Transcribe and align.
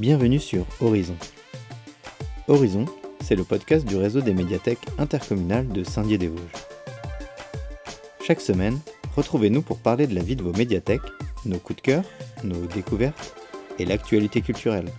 Bienvenue 0.00 0.38
sur 0.38 0.64
Horizon. 0.80 1.14
Horizon, 2.48 2.86
c'est 3.20 3.36
le 3.36 3.44
podcast 3.44 3.86
du 3.86 3.96
réseau 3.96 4.22
des 4.22 4.32
médiathèques 4.32 4.86
intercommunales 4.96 5.68
de 5.68 5.84
Saint-Dié-des-Vosges. 5.84 6.40
Chaque 8.22 8.40
semaine, 8.40 8.78
retrouvez-nous 9.14 9.60
pour 9.60 9.78
parler 9.78 10.06
de 10.06 10.14
la 10.14 10.22
vie 10.22 10.36
de 10.36 10.42
vos 10.42 10.54
médiathèques, 10.54 11.02
nos 11.44 11.58
coups 11.58 11.76
de 11.76 11.82
cœur, 11.82 12.04
nos 12.44 12.64
découvertes 12.68 13.36
et 13.78 13.84
l'actualité 13.84 14.40
culturelle. 14.40 14.90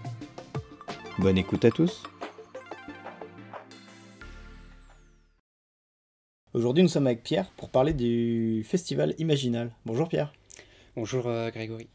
Bonne 1.18 1.40
écoute 1.40 1.66
à 1.66 1.72
tous 1.72 2.04
Aujourd'hui, 6.54 6.84
nous 6.84 6.90
sommes 6.90 7.08
avec 7.08 7.24
Pierre 7.24 7.50
pour 7.58 7.72
parler 7.72 7.94
du 7.94 8.64
festival 8.70 9.16
Imaginal. 9.18 9.72
Bonjour 9.84 10.08
Pierre. 10.08 10.32
Bonjour 10.96 11.26
euh, 11.26 11.50
Grégory. 11.50 11.90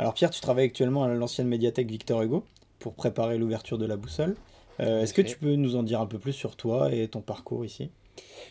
Alors 0.00 0.14
Pierre, 0.14 0.30
tu 0.30 0.40
travailles 0.40 0.66
actuellement 0.66 1.02
à 1.02 1.08
l'ancienne 1.08 1.48
médiathèque 1.48 1.90
Victor 1.90 2.22
Hugo 2.22 2.44
pour 2.78 2.94
préparer 2.94 3.38
l'ouverture 3.38 3.78
de 3.78 3.86
la 3.86 3.96
boussole. 3.96 4.36
Euh, 4.80 5.02
Est-ce 5.02 5.14
que 5.14 5.22
tu 5.22 5.36
peux 5.36 5.54
nous 5.54 5.76
en 5.76 5.82
dire 5.82 6.00
un 6.00 6.06
peu 6.06 6.18
plus 6.18 6.32
sur 6.32 6.56
toi 6.56 6.92
et 6.94 7.08
ton 7.08 7.20
parcours 7.20 7.64
ici? 7.64 7.90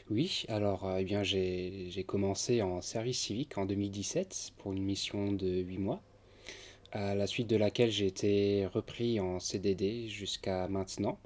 Oui, 0.09 0.45
alors 0.47 0.85
euh, 0.85 0.97
eh 0.99 1.03
bien 1.03 1.23
j'ai 1.23 2.03
commencé 2.05 2.61
en 2.61 2.81
service 2.81 3.19
civique 3.19 3.57
en 3.57 3.65
2017 3.65 4.53
pour 4.57 4.73
une 4.73 4.83
mission 4.83 5.31
de 5.31 5.47
8 5.47 5.77
mois, 5.77 6.01
à 6.91 7.15
la 7.15 7.27
suite 7.27 7.47
de 7.47 7.55
laquelle 7.55 7.91
j'ai 7.91 8.07
été 8.07 8.65
repris 8.65 9.19
en 9.19 9.39
CDD 9.39 10.07
jusqu'à 10.07 10.67
maintenant. 10.67 11.19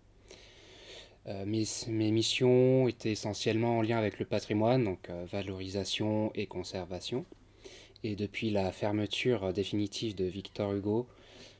Euh, 1.27 1.45
mes, 1.45 1.65
mes, 1.87 2.11
missions 2.11 2.87
étaient 2.87 3.11
essentiellement 3.11 3.77
en 3.77 3.81
lien 3.83 3.97
avec 3.97 4.17
le 4.17 4.25
patrimoine, 4.25 4.83
donc 4.83 5.09
euh, 5.09 5.25
valorisation 5.31 6.31
et 6.33 6.47
conservation. 6.47 7.25
Et 8.03 8.15
depuis 8.15 8.49
la 8.49 8.71
fermeture 8.71 9.53
définitive 9.53 10.15
de 10.15 10.25
Victor 10.25 10.73
Hugo, 10.73 11.07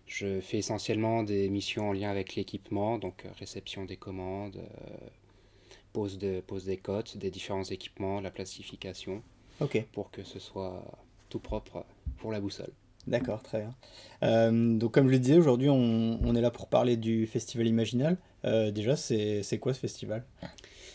je 0.08 0.42
fais 0.42 0.58
essentiellement 0.58 1.23
des 1.23 1.50
missions 1.50 1.89
en 1.89 1.94
lien 1.94 2.09
avec 2.09 2.36
l'équipement, 2.36 2.98
donc 2.98 3.25
euh, 3.25 3.30
réception 3.39 3.86
des 3.86 3.98
commandes, 3.98 4.62
pose, 5.94 6.17
de, 6.17 6.42
pose 6.42 6.66
des 6.66 6.78
cotes, 6.78 7.17
des 7.17 7.31
différents 7.31 7.64
équipements, 7.64 8.22
la 8.22 8.31
classification, 8.31 9.23
pour 9.92 10.12
que 10.12 10.23
ce 10.23 10.40
soit 10.40 10.84
tout 11.30 11.40
propre 11.40 11.86
pour 12.17 12.31
la 12.31 12.40
boussole. 12.40 12.72
D'accord, 13.08 13.42
très 13.42 13.62
bien. 13.62 13.75
Euh, 14.23 14.78
donc 14.78 14.94
comme 14.94 15.08
je 15.08 15.14
le 15.14 15.20
disais, 15.20 15.38
aujourd'hui 15.38 15.70
on, 15.70 16.36
est 16.36 16.42
là 16.42 16.52
pour 16.52 16.68
parler 16.68 16.97
du 16.97 17.25
Festival 17.25 17.68
Imaginal. 17.68 18.18
Euh, 18.45 18.72
déjà, 18.72 18.95
c'est 18.95 19.59
quoi 19.59 19.73
ce 19.73 19.80
festival? 19.80 20.25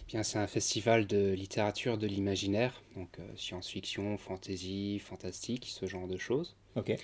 Bien, 0.08 0.23
c'est 0.23 0.39
un 0.39 0.47
festival 0.47 1.06
de 1.06 1.33
littérature 1.33 1.98
de 1.98 2.06
l'imaginaire, 2.06 2.80
donc 2.95 3.19
euh, 3.19 3.23
science-fiction, 3.36 4.19
fantasy, 4.19 5.00
fantastique, 5.00 5.67
ce 5.69 5.86
genre 5.86 6.06
de 6.06 6.17
choses. 6.17 6.56
Ok. 6.77 6.97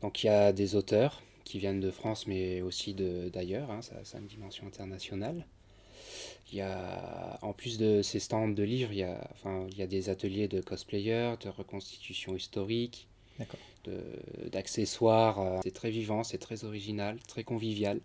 Donc 0.00 0.22
il 0.22 0.26
y 0.26 0.30
a 0.30 0.52
des 0.52 0.74
auteurs 0.74 1.22
qui 1.44 1.58
viennent 1.58 1.80
de 1.80 1.90
France, 1.90 2.26
mais 2.26 2.62
aussi 2.62 2.94
d'ailleurs, 2.94 3.70
hein, 3.70 3.82
ça, 3.82 3.94
ça, 4.04 4.18
a 4.18 4.20
une 4.20 4.26
dimension 4.26 4.66
internationale. 4.66 5.46
Il 6.52 6.58
y 6.58 6.60
a, 6.60 7.38
en 7.42 7.52
plus 7.52 7.78
de 7.78 8.02
ces 8.02 8.20
stands 8.20 8.48
de 8.48 8.62
livres, 8.62 8.92
il 8.92 8.98
y 8.98 9.02
a, 9.02 9.18
enfin, 9.32 9.66
il 9.70 9.78
y 9.78 9.82
a 9.82 9.86
des 9.86 10.10
ateliers 10.10 10.48
de 10.48 10.60
cosplayers, 10.60 11.34
de 11.40 11.48
reconstitution 11.48 12.36
historique, 12.36 13.08
d'accessoires. 14.50 15.40
Euh, 15.40 15.60
c'est 15.62 15.74
très 15.74 15.90
vivant, 15.90 16.24
c'est 16.24 16.38
très 16.38 16.64
original, 16.64 17.18
très 17.26 17.44
convivial. 17.44 18.00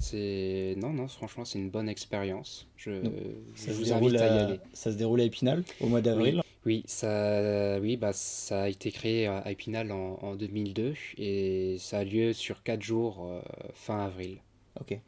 C'est 0.00 0.74
non 0.76 0.92
non 0.92 1.08
franchement 1.08 1.44
c'est 1.44 1.58
une 1.58 1.70
bonne 1.70 1.88
expérience. 1.88 2.68
Je, 2.76 3.02
je 3.56 3.72
vous 3.72 3.92
invite 3.92 4.14
à, 4.14 4.26
y 4.26 4.38
aller. 4.38 4.60
Ça 4.72 4.92
se 4.92 4.96
déroule 4.96 5.20
à 5.20 5.24
Épinal 5.24 5.64
au 5.80 5.88
mois 5.88 6.00
d'avril? 6.00 6.40
Oui, 6.68 6.82
ça 6.84 7.78
oui 7.80 7.96
bah 7.96 8.12
ça 8.12 8.64
a 8.64 8.68
été 8.68 8.92
créé 8.92 9.26
à 9.26 9.50
Épinal 9.50 9.90
en, 9.90 10.18
en 10.20 10.36
2002 10.36 10.92
et 11.16 11.76
ça 11.78 12.00
a 12.00 12.04
lieu 12.04 12.34
sur 12.34 12.62
4 12.62 12.82
jours 12.82 13.26
euh, 13.26 13.40
fin 13.72 14.04
avril. 14.04 14.36
Ok. 14.78 15.00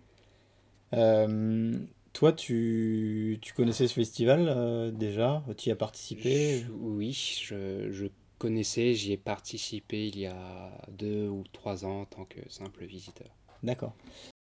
Euh, 0.95 1.79
toi, 2.15 2.33
tu, 2.33 3.39
tu, 3.43 3.53
connaissais 3.53 3.89
ce 3.89 3.93
festival 3.93 4.47
euh, 4.49 4.91
déjà? 4.91 5.45
Tu 5.59 5.69
y 5.69 5.73
as 5.73 5.77
participé? 5.77 6.65
Oui, 6.81 7.13
je, 7.13 7.91
je 7.91 8.07
connaissais, 8.39 8.95
j'y 8.95 9.13
ai 9.13 9.19
participé 9.19 10.07
il 10.07 10.19
y 10.19 10.25
a 10.25 10.73
deux 10.89 11.29
ou 11.29 11.45
trois 11.53 11.85
ans 11.85 12.01
en 12.01 12.05
tant 12.07 12.25
que 12.25 12.41
simple 12.49 12.87
visiteur. 12.87 13.29
D'accord. 13.63 13.95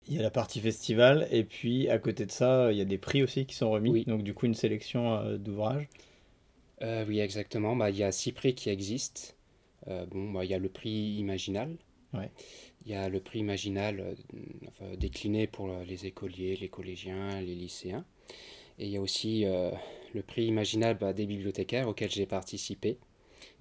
Il 0.08 0.14
y 0.14 0.18
a 0.18 0.22
la 0.22 0.30
partie 0.30 0.60
festival 0.60 1.28
et 1.30 1.44
puis 1.44 1.90
à 1.90 1.98
côté 1.98 2.24
de 2.24 2.32
ça, 2.32 2.72
il 2.72 2.78
y 2.78 2.80
a 2.80 2.86
des 2.86 2.96
prix 2.96 3.22
aussi 3.22 3.44
qui 3.44 3.54
sont 3.54 3.70
remis. 3.70 4.06
Donc 4.06 4.22
du 4.22 4.32
coup, 4.32 4.46
une 4.46 4.54
sélection 4.54 5.16
euh, 5.16 5.36
d'ouvrages. 5.36 5.86
Euh, 6.82 7.04
oui, 7.06 7.20
exactement. 7.20 7.76
Bah, 7.76 7.90
il 7.90 7.96
y 7.96 8.02
a 8.02 8.12
six 8.12 8.32
prix 8.32 8.54
qui 8.54 8.70
existent. 8.70 9.34
bon, 9.86 10.30
bah, 10.32 10.44
il 10.44 10.50
y 10.50 10.54
a 10.54 10.58
le 10.58 10.68
prix 10.68 11.16
Imaginal. 11.18 11.76
Ouais. 12.12 12.30
Il 12.86 12.92
y 12.92 12.94
a 12.94 13.08
le 13.08 13.20
prix 13.20 13.40
Imaginal 13.40 14.16
euh, 14.82 14.96
décliné 14.96 15.46
pour 15.46 15.70
euh, 15.70 15.84
les 15.84 16.06
écoliers, 16.06 16.56
les 16.56 16.68
collégiens, 16.68 17.40
les 17.40 17.54
lycéens. 17.54 18.04
Et 18.78 18.86
il 18.86 18.90
y 18.90 18.96
a 18.96 19.00
aussi 19.00 19.44
euh, 19.44 19.70
le 20.14 20.22
prix 20.22 20.46
Imaginal 20.46 20.96
bah, 20.98 21.12
des 21.12 21.26
bibliothécaires 21.26 21.88
auquel 21.88 22.10
j'ai 22.10 22.26
participé. 22.26 22.98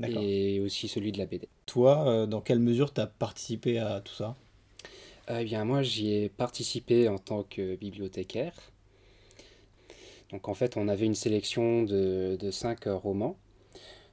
Et 0.01 0.61
aussi 0.61 0.87
celui 0.87 1.11
de 1.11 1.17
la 1.17 1.25
BD. 1.25 1.49
Toi, 1.65 2.25
dans 2.25 2.39
quelle 2.39 2.59
mesure 2.59 2.93
tu 2.93 3.01
as 3.01 3.07
participé 3.07 3.79
à 3.79 3.99
tout 3.99 4.13
ça? 4.13 4.37
Eh 5.29 5.43
bien, 5.43 5.65
moi, 5.65 5.83
j'y 5.83 6.13
ai 6.13 6.29
participé 6.29 7.09
en 7.09 7.17
tant 7.17 7.43
que 7.43 7.75
bibliothécaire. 7.75 8.53
Donc, 10.31 10.47
en 10.47 10.53
fait, 10.53 10.77
on 10.77 10.87
avait 10.87 11.05
une 11.05 11.15
sélection 11.15 11.83
de, 11.83 12.37
de 12.39 12.51
cinq 12.51 12.85
romans. 12.85 13.37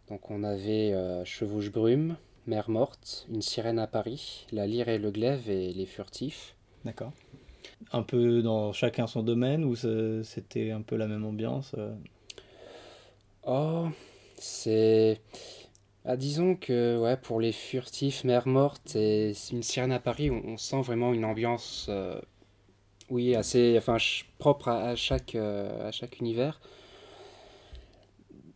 Donc, 0.09 0.31
on 0.31 0.45
avait 0.45 0.95
Chevauche 1.25 1.71
Brume, 1.71 2.17
Mère 2.47 2.71
morte, 2.71 3.27
Une 3.29 3.43
sirène 3.43 3.79
à 3.79 3.87
Paris, 3.87 4.47
La 4.53 4.67
lyre 4.67 4.89
et 4.89 4.99
le 4.99 5.11
glaive 5.11 5.51
et 5.51 5.73
Les 5.73 5.87
furtifs. 5.87 6.55
D'accord. 6.85 7.13
Un 7.93 8.03
peu 8.03 8.43
dans 8.43 8.73
chacun 8.73 9.07
son 9.07 9.23
domaine 9.23 9.65
ou 9.65 9.75
c'était 10.23 10.71
un 10.71 10.83
peu 10.83 10.97
la 10.97 11.09
même 11.09 11.25
ambiance 11.25 11.75
euh? 11.77 11.95
Oh, 13.47 13.89
c'est. 14.39 15.21
Ah, 16.05 16.17
disons 16.17 16.57
que 16.57 16.99
ouais, 16.99 17.17
pour 17.17 17.41
les 17.41 17.53
furtifs, 17.53 18.25
Mère 18.25 18.47
morte 18.47 18.97
et 18.97 19.33
Une 19.53 19.63
sirène 19.63 19.93
à 19.93 20.01
Paris, 20.01 20.31
on, 20.31 20.57
sent 20.57 20.83
vraiment 20.83 21.13
une 21.13 21.25
ambiance. 21.25 21.87
Euh, 21.89 22.21
oui, 23.11 23.35
assez. 23.35 23.77
Enfin, 23.79 23.97
propre 24.39 24.69
à, 24.69 24.97
chaque, 24.97 25.35
euh, 25.35 25.89
à 25.89 25.93
chaque 25.93 26.19
univers. 26.21 26.61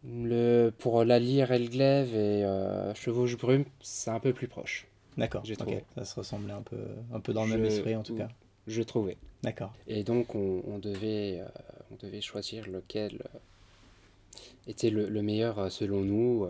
Le, 0.02 0.70
pour 0.78 1.04
la 1.04 1.18
lyre 1.18 1.52
et 1.52 1.58
le 1.58 1.68
glaive 1.68 2.14
et 2.14 2.42
euh, 2.44 2.94
chevauche 2.94 3.36
brume, 3.36 3.66
c'est 3.82 4.10
un 4.10 4.18
peu 4.18 4.32
plus 4.32 4.48
proche. 4.48 4.86
D'accord, 5.18 5.44
j'ai 5.44 5.56
trouvé. 5.56 5.84
Ça 5.94 6.04
se 6.06 6.14
ressemblait 6.14 6.54
un 6.54 6.62
peu, 6.62 6.78
un 7.12 7.20
peu 7.20 7.34
dans 7.34 7.44
le 7.44 7.50
même 7.50 7.66
esprit 7.66 7.94
en 7.94 8.02
tout 8.02 8.16
cas. 8.16 8.28
Je 8.66 8.82
trouvais. 8.82 9.18
D'accord. 9.42 9.74
Et 9.86 10.02
donc 10.02 10.34
on, 10.34 10.78
devait, 10.78 11.40
euh, 11.40 11.48
on 11.90 11.96
devait 11.96 12.22
choisir 12.22 12.66
lequel 12.66 13.22
euh, 13.34 13.38
était 14.68 14.88
le, 14.88 15.22
meilleur 15.22 15.70
selon 15.70 16.00
nous, 16.00 16.48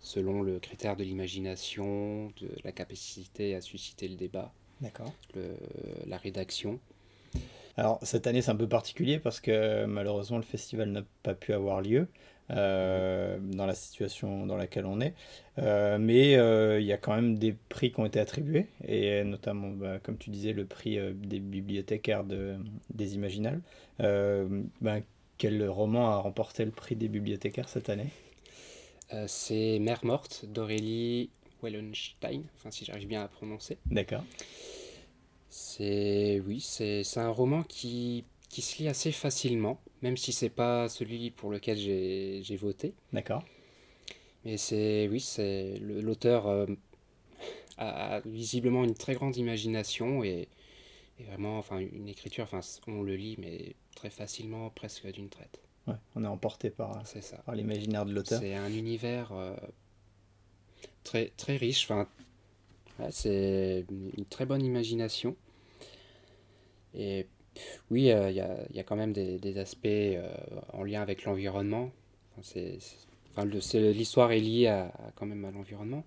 selon 0.00 0.40
le 0.40 0.58
critère 0.58 0.96
de 0.96 1.04
l'imagination, 1.04 2.28
de 2.40 2.48
la 2.64 2.72
capacité 2.72 3.54
à 3.54 3.60
susciter 3.60 4.08
le 4.08 4.16
débat, 4.16 4.52
D'accord. 4.80 5.12
la 6.06 6.16
rédaction. 6.16 6.80
Alors 7.76 7.98
cette 8.02 8.26
année 8.26 8.42
c'est 8.42 8.50
un 8.50 8.56
peu 8.56 8.68
particulier 8.68 9.18
parce 9.18 9.40
que 9.40 9.84
malheureusement 9.86 10.36
le 10.36 10.42
festival 10.42 10.90
n'a 10.90 11.02
pas 11.22 11.34
pu 11.34 11.52
avoir 11.52 11.80
lieu. 11.80 12.08
Euh, 12.52 13.38
dans 13.40 13.66
la 13.66 13.76
situation 13.76 14.44
dans 14.44 14.56
laquelle 14.56 14.84
on 14.84 15.00
est. 15.00 15.14
Euh, 15.58 15.98
mais 15.98 16.36
euh, 16.36 16.80
il 16.80 16.86
y 16.86 16.92
a 16.92 16.96
quand 16.96 17.14
même 17.14 17.38
des 17.38 17.52
prix 17.68 17.92
qui 17.92 18.00
ont 18.00 18.06
été 18.06 18.18
attribués, 18.18 18.66
et 18.86 19.22
notamment, 19.22 19.68
bah, 19.68 19.98
comme 20.00 20.18
tu 20.18 20.30
disais, 20.30 20.52
le 20.52 20.64
prix 20.64 20.98
des 21.14 21.38
bibliothécaires 21.38 22.24
de, 22.24 22.56
des 22.92 23.14
Imaginales. 23.14 23.60
Bah, 23.98 24.96
quel 25.38 25.68
roman 25.68 26.10
a 26.10 26.16
remporté 26.16 26.64
le 26.64 26.72
prix 26.72 26.96
des 26.96 27.08
bibliothécaires 27.08 27.68
cette 27.68 27.88
année? 27.88 28.08
C'est 29.26 29.78
Mère 29.78 30.04
morte 30.04 30.44
d'Aurélie 30.46 31.30
Wellenstein, 31.62 32.42
enfin 32.56 32.70
si 32.70 32.84
j'arrive 32.84 33.08
bien 33.08 33.22
à 33.22 33.28
prononcer. 33.28 33.78
D'accord. 33.86 34.24
C'est 35.50 36.40
oui, 36.46 36.60
c'est 36.60 37.04
un 37.16 37.28
roman 37.28 37.62
qui 37.64 38.24
qui 38.48 38.62
se 38.62 38.78
lit 38.78 38.88
assez 38.88 39.12
facilement, 39.12 39.80
même 40.02 40.16
si 40.16 40.32
c'est 40.32 40.50
pas 40.50 40.88
celui 40.88 41.30
pour 41.30 41.50
lequel 41.50 41.78
j'ai 41.78 42.56
voté. 42.56 42.94
D'accord. 43.12 43.44
Mais 44.44 44.56
c'est 44.56 45.08
oui, 45.08 45.20
c'est 45.20 45.78
l'auteur 45.80 46.46
euh, 46.46 46.66
a, 47.78 48.20
visiblement 48.26 48.84
une 48.84 48.94
très 48.94 49.14
grande 49.14 49.36
imagination 49.36 50.24
et, 50.24 50.48
vraiment, 51.28 51.58
enfin, 51.58 51.78
une 51.78 52.08
écriture, 52.08 52.44
enfin, 52.44 52.60
on 52.86 53.02
le 53.02 53.14
lit 53.14 53.36
mais 53.38 53.74
très 53.94 54.10
facilement, 54.10 54.70
presque 54.70 55.06
d'une 55.12 55.28
traite. 55.28 55.60
Ouais, 55.86 55.94
on 56.14 56.24
est 56.24 56.28
emporté 56.28 56.70
par, 56.70 57.02
par 57.44 57.54
l'imaginaire 57.54 58.04
de 58.04 58.12
l'auteur. 58.12 58.40
C'est 58.40 58.54
un 58.54 58.72
univers 58.72 59.32
euh, 59.32 59.54
très 61.04 61.32
très 61.36 61.56
riche. 61.56 61.84
Enfin, 61.84 62.08
c'est 63.10 63.84
une 63.90 64.24
très 64.26 64.46
bonne 64.46 64.62
imagination. 64.64 65.36
Et 66.94 67.26
oui, 67.90 68.10
euh, 68.10 68.30
il 68.30 68.36
y, 68.36 68.40
a, 68.40 68.56
y, 68.72 68.80
a, 68.80 68.84
quand 68.84 68.96
même 68.96 69.12
des, 69.12 69.38
des 69.38 69.58
aspects 69.58 69.86
euh, 69.86 70.32
en 70.72 70.84
lien 70.84 71.02
avec 71.02 71.24
l'environnement. 71.24 71.90
Enfin, 72.38 73.44
l'histoire 73.44 74.32
est 74.32 74.40
liée 74.40 74.68
à, 74.68 74.92
quand 75.16 75.26
même 75.26 75.44
à 75.44 75.50
l'environnement. 75.50 76.04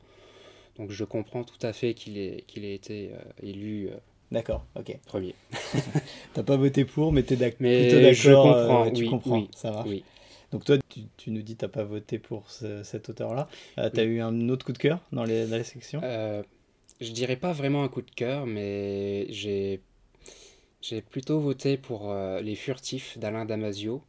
Donc 0.77 0.91
je 0.91 1.03
comprends 1.03 1.43
tout 1.43 1.59
à 1.65 1.73
fait 1.73 1.93
qu'il 1.93 2.17
ait, 2.17 2.43
qu'il 2.47 2.65
ait 2.65 2.73
été 2.75 3.11
euh, 3.13 3.17
élu 3.47 3.89
euh, 3.89 3.97
D'accord, 4.31 4.65
ok. 4.75 4.97
premier. 5.05 5.35
T'as 6.33 6.43
pas 6.43 6.57
voté 6.57 6.85
pour, 6.85 7.11
mais 7.11 7.21
t'es 7.23 7.35
d'ac- 7.35 7.57
Mais 7.59 7.77
plutôt 7.77 7.99
d'accord. 7.99 8.13
je 8.13 8.33
comprends, 8.33 8.91
tu 8.91 9.03
oui, 9.03 9.09
comprends, 9.09 9.35
oui, 9.35 9.49
ça 9.55 9.71
marche. 9.71 9.89
Oui. 9.89 10.03
Donc 10.51 10.65
toi, 10.65 10.77
tu, 10.89 11.01
tu 11.17 11.31
nous 11.31 11.41
dis 11.41 11.55
t'as 11.55 11.67
pas 11.67 11.83
voté 11.83 12.17
pour 12.19 12.49
ce- 12.49 12.83
cet 12.83 13.09
auteur-là. 13.09 13.47
Euh, 13.77 13.89
t'as 13.93 14.03
eu 14.03 14.21
un 14.21 14.49
autre 14.49 14.65
coup 14.65 14.73
de 14.73 14.77
cœur 14.79 14.99
dans 15.11 15.23
les, 15.23 15.45
dans 15.47 15.57
les 15.57 15.63
sections? 15.63 16.01
Euh, 16.03 16.41
je 17.03 17.11
dirais 17.11 17.37
pas 17.37 17.51
vraiment 17.53 17.83
un 17.83 17.89
coup 17.89 18.01
de 18.01 18.11
cœur, 18.11 18.45
mais 18.45 19.27
j'ai 19.29 19.81
j'ai 20.81 21.01
plutôt 21.01 21.39
voté 21.39 21.77
pour 21.77 22.11
euh, 22.11 22.41
Les 22.41 22.55
Furtifs 22.55 23.17
d'Alain 23.17 23.45
Damasio. 23.45 24.03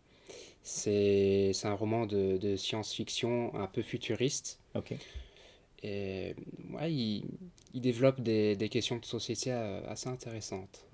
C'est 0.62 1.52
c'est 1.55 1.69
un 1.69 1.75
roman 1.75 2.06
de, 2.06 2.38
de 2.38 2.56
science-fiction 2.56 3.55
un 3.55 3.67
peu 3.67 3.82
futuriste. 3.82 4.61
Ok. 4.75 4.94
Et 5.82 6.35
ouais, 6.73 6.93
il, 6.93 7.25
il 7.75 7.81
développe 7.81 8.20
des, 8.20 8.56
des 8.56 8.69
questions 8.70 8.97
de 8.97 9.05
société 9.05 9.52
euh, 9.52 9.82
assez 9.88 10.08
intéressantes. 10.08 10.87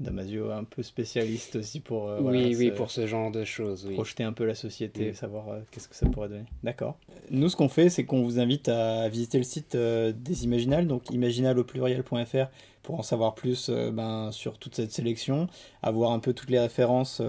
Damasio, 0.00 0.50
un 0.50 0.64
peu 0.64 0.82
spécialiste 0.82 1.56
aussi 1.56 1.80
pour 1.80 2.08
euh, 2.08 2.16
oui, 2.16 2.22
voilà, 2.22 2.46
oui, 2.58 2.70
pour 2.70 2.90
ce 2.90 3.06
genre 3.06 3.30
de 3.30 3.44
choses, 3.44 3.86
oui. 3.86 3.94
projeter 3.94 4.24
un 4.24 4.32
peu 4.32 4.44
la 4.44 4.54
société, 4.54 5.12
savoir 5.14 5.48
euh, 5.48 5.60
qu'est-ce 5.70 5.88
que 5.88 5.94
ça 5.94 6.06
pourrait 6.06 6.28
donner. 6.28 6.44
D'accord. 6.62 6.98
Nous, 7.30 7.48
ce 7.48 7.56
qu'on 7.56 7.68
fait, 7.68 7.88
c'est 7.88 8.04
qu'on 8.04 8.22
vous 8.22 8.40
invite 8.40 8.68
à 8.68 9.08
visiter 9.08 9.38
le 9.38 9.44
site 9.44 9.74
euh, 9.74 10.12
des 10.12 10.44
Imaginales, 10.44 10.86
donc 10.86 11.10
imaginal 11.10 11.58
au 11.58 11.64
pluriel.fr 11.64 12.46
pour 12.82 12.98
en 12.98 13.02
savoir 13.02 13.36
plus 13.36 13.70
ben, 13.70 14.32
sur 14.32 14.58
toute 14.58 14.74
cette 14.74 14.90
sélection, 14.90 15.46
avoir 15.84 16.10
un 16.10 16.18
peu 16.18 16.32
toutes 16.32 16.50
les 16.50 16.58
références 16.58 17.22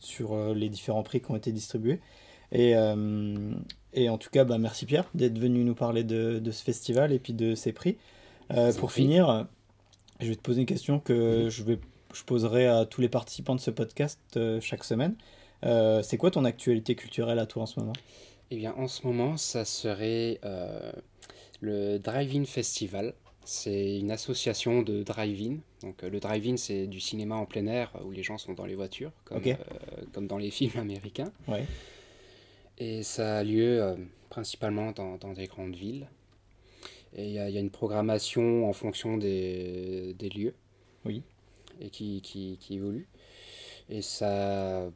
sur 0.00 0.54
les 0.54 0.68
différents 0.68 1.02
prix 1.02 1.22
qui 1.22 1.30
ont 1.30 1.36
été 1.36 1.50
distribués. 1.50 1.98
Et, 2.52 2.74
et 3.94 4.08
en 4.10 4.18
tout 4.18 4.28
cas, 4.28 4.44
ben, 4.44 4.58
merci 4.58 4.84
Pierre 4.84 5.08
d'être 5.14 5.38
venu 5.38 5.64
nous 5.64 5.74
parler 5.74 6.04
de, 6.04 6.40
de 6.40 6.50
ce 6.50 6.62
festival 6.62 7.10
et 7.14 7.18
puis 7.18 7.32
de 7.32 7.54
ces 7.54 7.72
prix. 7.72 7.96
Pour 8.78 8.92
finir, 8.92 9.46
je 10.20 10.28
vais 10.28 10.36
te 10.36 10.42
poser 10.42 10.60
une 10.60 10.66
question 10.66 11.00
que 11.00 11.48
je, 11.48 11.62
vais, 11.62 11.78
je 12.16 12.24
poserai 12.24 12.66
à 12.66 12.86
tous 12.86 13.00
les 13.00 13.08
participants 13.08 13.54
de 13.54 13.60
ce 13.60 13.70
podcast 13.70 14.20
euh, 14.36 14.60
chaque 14.60 14.84
semaine. 14.84 15.16
Euh, 15.64 16.02
c'est 16.02 16.16
quoi 16.16 16.30
ton 16.30 16.44
actualité 16.44 16.94
culturelle 16.94 17.38
à 17.38 17.46
toi 17.46 17.62
en 17.62 17.66
ce 17.66 17.80
moment? 17.80 17.92
Eh 18.50 18.56
bien, 18.56 18.74
en 18.76 18.88
ce 18.88 19.06
moment, 19.06 19.36
ça 19.36 19.64
serait 19.64 20.40
euh, 20.44 20.92
le 21.60 21.98
Drive-In 21.98 22.44
Festival. 22.44 23.14
C'est 23.44 23.98
une 23.98 24.10
association 24.10 24.82
de 24.82 25.02
drive-in. 25.02 25.58
Donc, 25.80 26.02
le 26.02 26.20
drive-in, 26.20 26.56
c'est 26.56 26.86
du 26.86 27.00
cinéma 27.00 27.34
en 27.34 27.46
plein 27.46 27.66
air 27.66 27.92
où 28.04 28.12
les 28.12 28.22
gens 28.22 28.38
sont 28.38 28.52
dans 28.52 28.66
les 28.66 28.76
voitures, 28.76 29.10
comme, 29.24 30.28
dans 30.28 30.38
les 30.38 30.50
films 30.52 30.78
américains. 30.78 31.32
Ouais. 31.48 31.64
Et 32.78 33.02
ça 33.02 33.38
a 33.38 33.42
lieu 33.42 33.96
principalement 34.30 34.92
dans, 34.92 35.16
dans 35.16 35.32
des 35.32 35.46
grandes 35.46 35.74
villes. 35.74 36.06
Et 37.16 37.26
il 37.26 37.32
y 37.32 37.38
a, 37.38 37.48
il 37.48 37.54
y 37.54 37.58
a 37.58 37.60
une 37.60 37.70
programmation 37.70 38.68
en 38.68 38.72
fonction 38.72 39.16
des, 39.16 40.14
des 40.18 40.28
lieux. 40.28 40.54
Oui. 41.04 41.22
Et 41.82 41.90
qui, 41.90 42.22
qui, 42.22 42.58
qui 42.60 42.76
évolue. 42.76 43.08
Et 43.90 44.02
ça, 44.02 44.90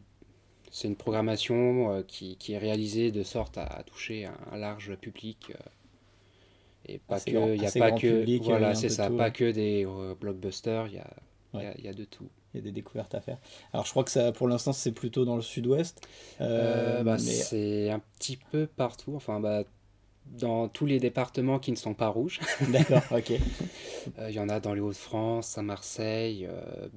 c'est 0.70 0.88
une 0.88 0.96
programmation 0.96 1.92
euh, 1.92 2.02
qui, 2.02 2.36
qui 2.38 2.54
est 2.54 2.58
réalisée 2.58 3.12
de 3.12 3.22
sorte 3.24 3.58
à, 3.58 3.64
à 3.64 3.82
toucher 3.84 4.26
un, 4.26 4.36
un 4.52 4.58
large 4.58 4.96
public. 4.96 5.52
euh, 5.52 5.58
et 6.86 6.98
pas 6.98 7.16
Assez 7.16 7.32
que, 7.32 7.54
il 7.54 7.62
y 7.62 7.66
a 7.66 7.72
pas 7.72 7.92
que, 7.92 8.06
public, 8.20 8.42
euh, 8.42 8.44
voilà, 8.44 8.74
c'est 8.74 8.88
ça, 8.88 9.08
tout, 9.08 9.16
pas 9.16 9.24
ouais. 9.24 9.32
que 9.32 9.50
des 9.50 9.86
blockbusters, 10.20 10.86
il 10.88 10.94
y 10.94 10.98
a, 10.98 11.10
il 11.54 11.62
y 11.62 11.66
a- 11.66 11.70
Ouais. 11.70 11.74
il 11.78 11.84
y 11.84 11.88
a 11.88 11.94
de 11.94 12.04
tout. 12.04 12.28
Il 12.54 12.58
y 12.58 12.60
a 12.60 12.62
des 12.62 12.72
découvertes 12.72 13.14
à 13.14 13.20
faire. 13.20 13.38
Alors 13.72 13.84
je 13.86 13.90
crois 13.90 14.04
que 14.04 14.10
ça, 14.10 14.32
pour 14.32 14.48
l'instant, 14.48 14.72
c'est 14.72 14.92
plutôt 14.92 15.24
dans 15.24 15.36
le 15.36 15.42
sud-ouest. 15.42 16.06
Euh, 16.40 17.00
Euh, 17.00 17.02
bah, 17.02 17.16
mais 17.18 17.18
C'est 17.18 17.90
un 17.90 18.00
petit 18.18 18.36
peu 18.36 18.66
partout, 18.66 19.14
enfin 19.16 19.40
bah, 19.40 19.64
dans 20.32 20.68
tous 20.68 20.86
les 20.86 20.98
départements 21.00 21.58
qui 21.58 21.70
ne 21.70 21.76
sont 21.76 21.94
pas 21.94 22.08
rouges. 22.08 22.40
d'accord, 22.68 23.02
ok. 23.10 23.32
Euh, 24.18 24.30
Il 24.30 24.34
y 24.34 24.40
en 24.40 24.48
a 24.48 24.60
dans 24.60 24.74
les 24.74 24.80
Hauts-de-France, 24.80 25.56
à 25.58 25.62
Marseille, 25.62 26.46
euh, 26.50 26.88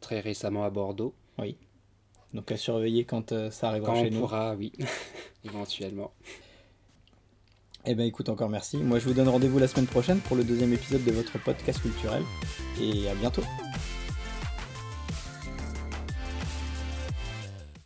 très 0.00 0.20
récemment 0.20 0.64
à 0.64 0.70
Bordeaux. 0.70 1.14
Donc 2.34 2.50
à 2.52 2.56
surveiller 2.56 3.04
quand 3.04 3.32
euh, 3.32 3.50
ça 3.50 3.68
arrivera 3.68 3.92
Quand 3.92 4.02
chez 4.02 4.08
on 4.08 4.14
nous. 4.14 4.20
pourra, 4.20 4.54
oui, 4.56 4.72
éventuellement. 5.44 6.12
Eh 7.86 7.94
ben 7.94 8.04
écoute, 8.04 8.28
encore 8.28 8.48
merci. 8.48 8.78
Moi, 8.78 8.98
je 8.98 9.06
vous 9.06 9.14
donne 9.14 9.28
rendez-vous 9.28 9.58
la 9.58 9.68
semaine 9.68 9.86
prochaine 9.86 10.18
pour 10.18 10.36
le 10.36 10.42
deuxième 10.42 10.72
épisode 10.72 11.04
de 11.04 11.12
votre 11.12 11.38
podcast 11.38 11.80
culturel. 11.80 12.24
Et 12.80 13.08
à 13.08 13.14
bientôt. 13.14 13.42